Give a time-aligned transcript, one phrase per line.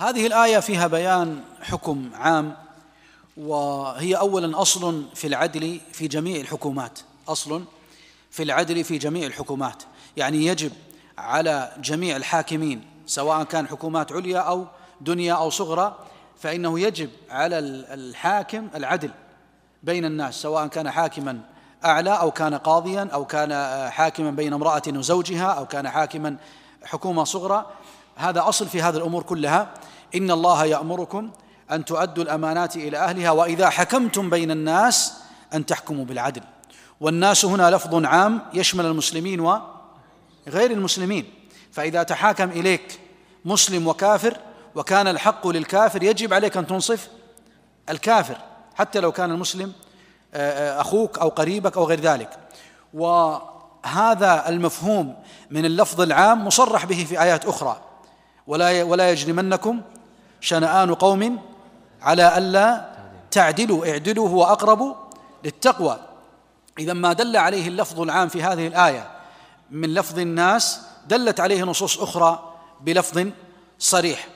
[0.00, 2.56] هذه الآية فيها بيان حكم عام
[3.36, 7.64] وهي أولا أصل في العدل في جميع الحكومات أصل
[8.30, 9.82] في العدل في جميع الحكومات.
[10.16, 10.72] يعني يجب
[11.18, 14.66] على جميع الحاكمين سواء كان حكومات عليا أو
[15.00, 15.98] دنيا أو صغرى
[16.38, 19.10] فإنه يجب على الحاكم العدل
[19.82, 21.40] بين الناس سواء كان حاكما
[21.84, 23.52] أعلى أو كان قاضيا أو كان
[23.90, 26.36] حاكما بين امرأة وزوجها أو كان حاكما
[26.84, 27.66] حكومة صغرى.
[28.20, 29.74] هذا أصل في هذه الأمور كلها.
[30.14, 31.30] إن الله يأمركم
[31.70, 35.14] أن تؤدوا الأمانات إلى أهلها وإذا حكمتم بين الناس
[35.54, 36.42] أن تحكموا بالعدل.
[37.00, 41.34] والناس هنا لفظ عام يشمل المسلمين وغير المسلمين.
[41.72, 43.00] فإذا تحاكم إليك
[43.44, 44.36] مسلم وكافر
[44.74, 47.08] وكان الحق للكافر يجب عليك أن تنصف
[47.88, 48.36] الكافر
[48.74, 49.72] حتى لو كان المسلم
[50.34, 52.38] آه، آه، أخوك أو قريبك أو غير ذلك.
[52.94, 55.16] وهذا المفهوم
[55.50, 57.80] من اللفظ العام مصرح به في آيات أخرى.
[58.50, 59.80] ولا ولا يجرمنكم
[60.40, 61.38] شنآن قوم
[62.02, 62.90] على ألا
[63.30, 64.96] تعدلوا اعدلوا هو أقرب
[65.44, 65.98] للتقوى.
[66.78, 69.10] إذا ما دل عليه اللفظ العام في هذه الآية
[69.70, 73.26] من لفظ الناس دلت عليه نصوص أخرى بلفظ
[73.78, 74.28] صريح.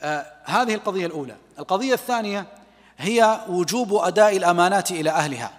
[0.00, 1.36] آه هذه القضية الأولى.
[1.58, 2.46] القضية الثانية
[2.98, 5.50] هي وجوب أداء الأمانات إلى أهلها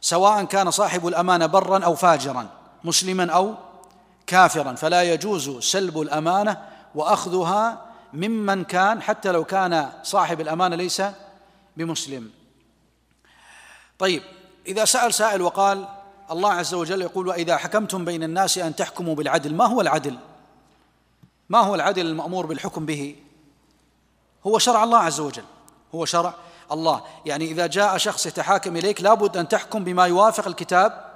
[0.00, 2.46] سواء كان صاحب الأمانة برا أو فاجرا
[2.84, 3.54] مسلما أو
[4.26, 4.74] كافرا.
[4.74, 11.02] فلا يجوز سلب الأمانة وأخذها ممن كان حتى لو كان صاحب الأمانة ليس
[11.76, 12.30] بمسلم.
[13.98, 14.22] طيب
[14.66, 15.88] إذا سأل سائل وقال
[16.30, 20.18] الله عز وجل يقول وإذا حكمتم بين الناس أن تحكموا بالعدل ما هو العدل؟
[21.48, 23.16] ما هو العدل المأمور بالحكم به؟
[24.46, 25.44] هو شرع الله عز وجل.
[25.94, 26.34] هو شرع
[26.72, 27.04] الله.
[27.26, 31.12] يعني إذا جاء شخص يتحاكم إليك لابد أن تحكم بما يوافق الكتاب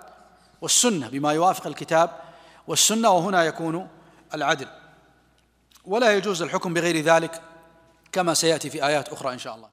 [0.60, 2.10] والسنة بما يوافق الكتاب
[2.66, 3.88] والسنة وهنا يكون
[4.34, 4.68] العدل.
[5.86, 7.42] ولا يجوز الحكم بغير ذلك
[8.12, 9.68] كما سيأتي في آيات أخرى إن شاء الله.